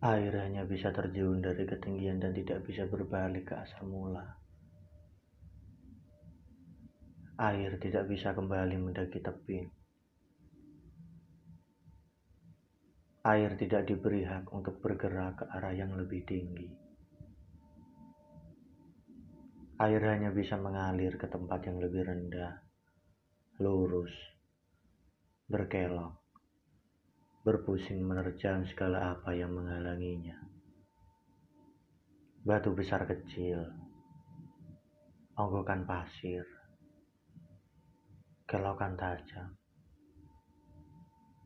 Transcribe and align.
Air 0.00 0.32
hanya 0.40 0.64
bisa 0.64 0.88
terjun 0.96 1.44
dari 1.44 1.68
ketinggian 1.68 2.24
dan 2.24 2.32
tidak 2.32 2.64
bisa 2.64 2.88
berbalik 2.88 3.52
ke 3.52 3.54
asal 3.60 3.84
mula. 3.84 4.24
Air 7.36 7.76
tidak 7.76 8.08
bisa 8.08 8.32
kembali 8.32 8.80
mendaki 8.80 9.20
tebing. 9.20 9.68
Air 13.28 13.60
tidak 13.60 13.84
diberi 13.84 14.24
hak 14.24 14.48
untuk 14.48 14.80
bergerak 14.80 15.44
ke 15.44 15.44
arah 15.52 15.76
yang 15.76 15.92
lebih 15.92 16.24
tinggi. 16.24 16.72
Air 19.84 20.00
hanya 20.00 20.32
bisa 20.32 20.56
mengalir 20.56 21.20
ke 21.20 21.28
tempat 21.28 21.60
yang 21.68 21.76
lebih 21.76 22.08
rendah, 22.08 22.56
lurus, 23.60 24.16
berkelok 25.44 26.19
berpusing 27.40 28.04
menerjang 28.04 28.68
segala 28.68 29.16
apa 29.16 29.32
yang 29.32 29.56
menghalanginya. 29.56 30.36
Batu 32.44 32.76
besar 32.76 33.08
kecil, 33.08 33.64
onggokan 35.40 35.88
pasir, 35.88 36.44
kelokan 38.44 38.92
tajam, 39.00 39.56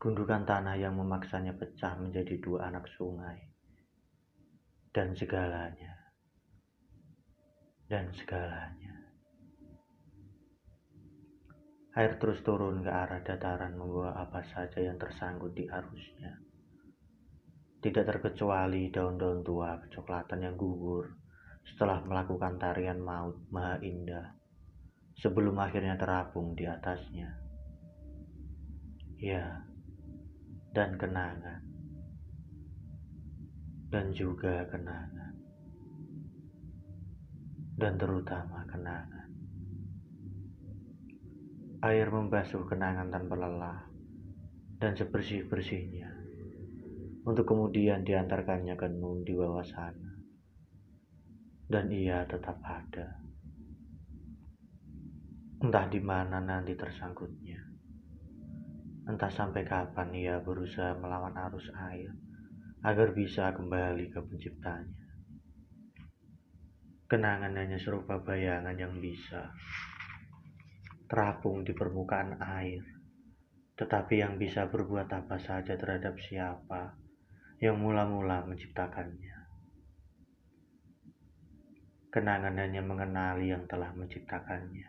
gundukan 0.00 0.48
tanah 0.48 0.80
yang 0.80 0.96
memaksanya 0.96 1.52
pecah 1.60 1.92
menjadi 2.00 2.40
dua 2.40 2.72
anak 2.72 2.88
sungai, 2.96 3.52
dan 4.96 5.12
segalanya, 5.12 5.92
dan 7.92 8.08
segalanya. 8.16 9.01
Air 11.92 12.16
terus 12.16 12.40
turun 12.40 12.80
ke 12.80 12.88
arah 12.88 13.20
dataran 13.20 13.76
membawa 13.76 14.16
apa 14.16 14.40
saja 14.48 14.80
yang 14.80 14.96
tersangkut 14.96 15.52
di 15.52 15.68
arusnya. 15.68 16.40
Tidak 17.84 18.04
terkecuali 18.08 18.88
daun-daun 18.88 19.44
tua 19.44 19.76
kecoklatan 19.84 20.40
yang 20.40 20.56
gugur 20.56 21.12
setelah 21.68 22.00
melakukan 22.00 22.56
tarian 22.56 22.96
maut 22.96 23.36
maha 23.52 23.76
indah 23.84 24.32
sebelum 25.20 25.54
akhirnya 25.60 26.00
terapung 26.00 26.56
di 26.56 26.64
atasnya. 26.64 27.28
Ya, 29.22 29.62
dan 30.72 30.98
kenangan. 30.98 31.62
Dan 33.92 34.10
juga 34.16 34.64
kenangan. 34.66 35.36
Dan 37.76 38.00
terutama 38.00 38.64
kenangan. 38.64 39.21
Air 41.82 42.14
membasuh 42.14 42.62
kenangan 42.62 43.10
tanpa 43.10 43.34
lelah 43.34 43.82
dan 44.78 44.94
sebersih-bersihnya 44.94 46.14
untuk 47.26 47.42
kemudian 47.42 48.06
diantarkannya 48.06 48.78
ke 48.78 48.86
Nun 48.86 49.26
di 49.26 49.34
bawah 49.34 49.66
sana. 49.66 50.14
Dan 51.66 51.90
ia 51.90 52.22
tetap 52.30 52.62
ada. 52.62 53.18
Entah 55.58 55.86
di 55.90 55.98
mana 55.98 56.38
nanti 56.38 56.78
tersangkutnya. 56.78 57.58
Entah 59.10 59.32
sampai 59.34 59.66
kapan 59.66 60.14
ia 60.14 60.38
berusaha 60.38 60.94
melawan 60.94 61.34
arus 61.50 61.66
air 61.90 62.14
agar 62.86 63.10
bisa 63.10 63.50
kembali 63.58 64.06
ke 64.06 64.22
penciptanya. 64.22 65.02
Kenangan 67.10 67.58
hanya 67.58 67.78
serupa 67.82 68.22
bayangan 68.22 68.78
yang 68.78 68.94
bisa 69.02 69.50
terapung 71.12 71.60
di 71.60 71.76
permukaan 71.76 72.40
air, 72.40 72.80
tetapi 73.76 74.24
yang 74.24 74.40
bisa 74.40 74.64
berbuat 74.64 75.12
apa 75.12 75.36
saja 75.36 75.76
terhadap 75.76 76.16
siapa 76.16 76.96
yang 77.60 77.76
mula-mula 77.76 78.48
menciptakannya. 78.48 79.36
Kenangan 82.08 82.56
hanya 82.56 82.80
mengenali 82.80 83.52
yang 83.52 83.68
telah 83.68 83.92
menciptakannya, 83.92 84.88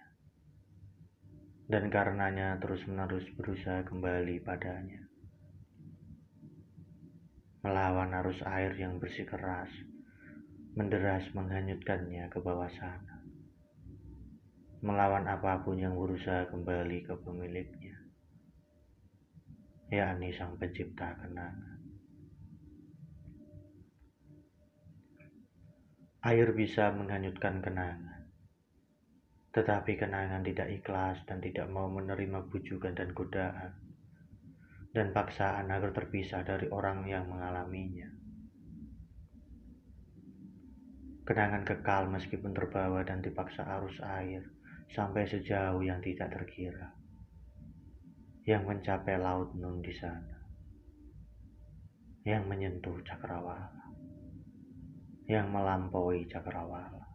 dan 1.68 1.92
karenanya 1.92 2.56
terus-menerus 2.56 3.28
berusaha 3.36 3.84
kembali 3.84 4.40
padanya. 4.48 5.04
Melawan 7.68 8.16
arus 8.24 8.40
air 8.48 8.72
yang 8.80 8.96
bersikeras, 8.96 9.76
menderas 10.80 11.28
menghanyutkannya 11.36 12.32
ke 12.32 12.40
bawah 12.40 12.72
sana 12.72 13.23
melawan 14.84 15.24
apa 15.32 15.64
pun 15.64 15.80
yang 15.80 15.96
berusaha 15.96 16.44
kembali 16.52 17.08
ke 17.08 17.16
pemiliknya, 17.24 18.04
yakni 19.88 20.36
sang 20.36 20.60
pencipta 20.60 21.16
kenangan. 21.24 21.80
Air 26.28 26.52
bisa 26.52 26.92
menghanyutkan 26.92 27.64
kenangan, 27.64 28.28
tetapi 29.56 29.96
kenangan 29.96 30.44
tidak 30.44 30.68
ikhlas 30.68 31.16
dan 31.32 31.40
tidak 31.40 31.72
mau 31.72 31.88
menerima 31.88 32.44
bujukan 32.52 32.92
dan 32.92 33.16
godaan, 33.16 33.72
dan 34.92 35.16
paksaan 35.16 35.72
agar 35.72 35.96
terpisah 35.96 36.44
dari 36.44 36.68
orang 36.68 37.08
yang 37.08 37.24
mengalaminya. 37.32 38.12
Kenangan 41.24 41.64
kekal 41.64 42.12
meskipun 42.12 42.52
terbawa 42.52 43.08
dan 43.08 43.24
dipaksa 43.24 43.64
arus 43.80 43.96
air 44.04 44.44
sampai 44.92 45.24
sejauh 45.24 45.80
yang 45.80 46.04
tidak 46.04 46.34
terkira, 46.34 46.92
yang 48.44 48.68
mencapai 48.68 49.16
laut 49.16 49.56
nun 49.56 49.80
di 49.80 49.94
sana, 49.96 50.44
yang 52.28 52.44
menyentuh 52.48 53.00
cakrawala, 53.08 53.72
yang 55.30 55.48
melampaui 55.48 56.28
cakrawala, 56.28 57.08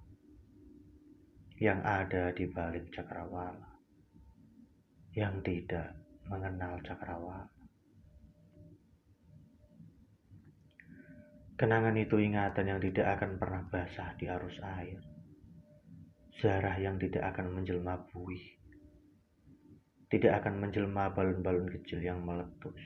yang 1.60 1.84
ada 1.84 2.32
di 2.32 2.48
balik 2.48 2.88
cakrawala, 2.94 3.76
yang 5.12 5.40
tidak 5.44 5.92
mengenal 6.28 6.80
cakrawala. 6.80 7.48
Kenangan 11.58 11.98
itu 11.98 12.22
ingatan 12.22 12.70
yang 12.70 12.78
tidak 12.78 13.18
akan 13.18 13.34
pernah 13.34 13.66
basah 13.66 14.14
di 14.14 14.30
arus 14.30 14.62
air 14.62 15.07
Zarah 16.38 16.78
yang 16.78 17.02
tidak 17.02 17.34
akan 17.34 17.50
menjelma 17.50 17.98
buih. 18.14 18.46
Tidak 20.06 20.30
akan 20.38 20.62
menjelma 20.62 21.10
balon-balon 21.10 21.66
kecil 21.66 21.98
yang 21.98 22.22
meletus. 22.22 22.78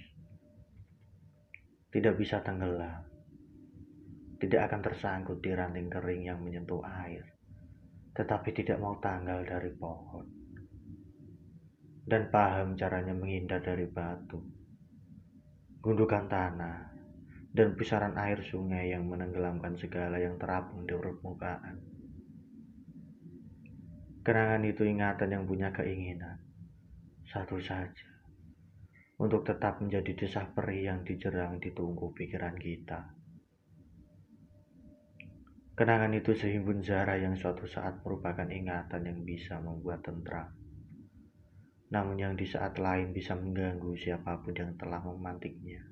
Tidak 1.92 2.16
bisa 2.16 2.40
tenggelam. 2.40 3.04
Tidak 4.40 4.56
akan 4.56 4.80
tersangkut 4.80 5.44
di 5.44 5.52
ranting 5.52 5.92
kering 5.92 6.32
yang 6.32 6.40
menyentuh 6.40 6.80
air. 6.80 7.28
Tetapi 8.16 8.56
tidak 8.56 8.80
mau 8.80 8.96
tanggal 9.04 9.44
dari 9.44 9.68
pohon. 9.76 10.24
Dan 12.08 12.32
paham 12.32 12.72
caranya 12.72 13.12
menghindar 13.12 13.60
dari 13.60 13.84
batu. 13.84 14.40
Gundukan 15.84 16.24
tanah 16.24 16.78
dan 17.52 17.76
pusaran 17.76 18.16
air 18.16 18.40
sungai 18.48 18.96
yang 18.96 19.04
menenggelamkan 19.12 19.76
segala 19.76 20.16
yang 20.16 20.40
terapung 20.40 20.88
di 20.88 20.96
permukaan 20.96 21.91
Kenangan 24.22 24.62
itu 24.62 24.86
ingatan 24.86 25.34
yang 25.34 25.42
punya 25.50 25.74
keinginan. 25.74 26.38
Satu 27.26 27.58
saja. 27.58 28.06
Untuk 29.18 29.42
tetap 29.42 29.82
menjadi 29.82 30.14
desah 30.14 30.46
perih 30.46 30.94
yang 30.94 31.02
dijerang 31.02 31.58
ditunggu 31.58 32.14
pikiran 32.14 32.54
kita. 32.54 33.18
Kenangan 35.74 36.14
itu 36.14 36.38
sehimpun 36.38 36.86
zara 36.86 37.18
yang 37.18 37.34
suatu 37.34 37.66
saat 37.66 37.98
merupakan 38.06 38.46
ingatan 38.46 39.10
yang 39.10 39.26
bisa 39.26 39.58
membuat 39.58 40.06
tentram. 40.06 40.54
Namun 41.90 42.22
yang 42.22 42.38
di 42.38 42.46
saat 42.46 42.78
lain 42.78 43.10
bisa 43.10 43.34
mengganggu 43.34 43.90
siapa 43.98 44.38
pun 44.38 44.54
yang 44.54 44.78
telah 44.78 45.02
memantiknya. 45.02 45.82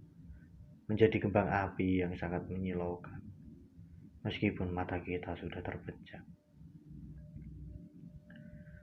Menjadi 0.87 1.19
kembang 1.19 1.51
api 1.51 2.07
yang 2.07 2.15
sangat 2.15 2.47
menyilaukan. 2.47 3.19
Meskipun 4.23 4.71
mata 4.71 5.03
kita 5.03 5.35
sudah 5.35 5.59
terpecah 5.59 6.23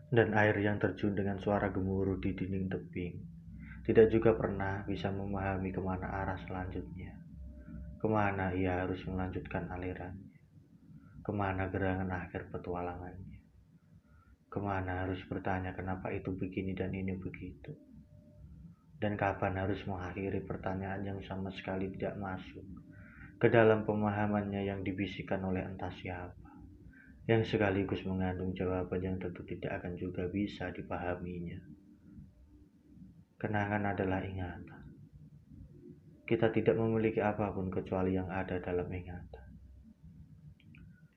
dan 0.08 0.32
air 0.40 0.56
yang 0.64 0.80
terjun 0.80 1.12
dengan 1.12 1.36
suara 1.44 1.68
gemuruh 1.68 2.16
di 2.24 2.32
dinding 2.32 2.72
tebing. 2.72 3.16
Tidak 3.84 4.08
juga 4.12 4.36
pernah 4.36 4.84
bisa 4.84 5.12
memahami 5.12 5.72
ke 5.72 5.80
mana 5.80 6.08
arah 6.24 6.40
selanjutnya, 6.48 7.12
ke 8.00 8.08
mana 8.08 8.52
ia 8.52 8.84
harus 8.84 9.00
melanjutkan 9.08 9.68
alirannya, 9.72 10.40
ke 11.24 11.32
mana 11.32 11.72
gerangan 11.72 12.12
akhir 12.12 12.52
petualangannya, 12.52 13.40
ke 14.52 14.60
mana 14.60 15.08
harus 15.08 15.20
bertanya 15.32 15.72
kenapa 15.72 16.12
itu 16.12 16.36
begini 16.36 16.76
dan 16.76 16.92
ini 16.92 17.16
begitu, 17.16 17.76
dan 19.00 19.16
kapan 19.16 19.56
harus 19.56 19.80
mengakhiri 19.88 20.44
pertanyaan 20.44 21.04
yang 21.08 21.20
sama 21.24 21.48
sekali 21.56 21.88
tidak 21.96 22.20
masuk 22.20 22.64
ke 23.40 23.48
dalam 23.48 23.88
pemahamannya 23.88 24.68
yang 24.68 24.84
dibisikkan 24.84 25.40
oleh 25.48 25.64
entah 25.64 25.94
siapa 26.04 26.47
yang 27.28 27.44
sekaligus 27.44 28.08
mengandung 28.08 28.56
jawaban 28.56 29.04
yang 29.04 29.16
tentu 29.20 29.44
tidak 29.44 29.84
akan 29.84 30.00
juga 30.00 30.32
bisa 30.32 30.72
dipahaminya. 30.72 31.60
Kenangan 33.38 33.84
adalah 33.94 34.24
ingatan. 34.24 34.82
kita 36.28 36.52
tidak 36.52 36.76
memiliki 36.76 37.24
apa 37.24 37.56
pun 37.56 37.72
kecuali 37.72 38.20
yang 38.20 38.28
ada 38.28 38.60
dalam 38.60 38.84
ingatan. 38.92 39.48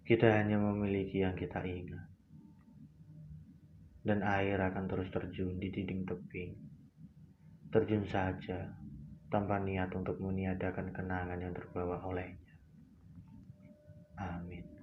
Kita 0.06 0.38
hanya 0.38 0.54
memiliki 0.54 1.18
yang 1.18 1.34
kita 1.34 1.58
ingat. 1.66 2.06
Dan 4.06 4.22
air 4.22 4.54
akan 4.62 4.86
terus 4.86 5.10
terjun 5.10 5.58
di 5.58 5.66
dinding 5.74 6.06
tebing. 6.06 6.54
Terjun 7.74 8.06
saja, 8.06 8.70
tanpa 9.34 9.58
niat 9.58 9.90
untuk 9.98 10.18
meniadakan 10.22 10.94
kenangan 10.94 11.42
yang 11.42 11.54
terbawa 11.58 12.06
olehnya. 12.06 12.54
Amin. 14.14 14.79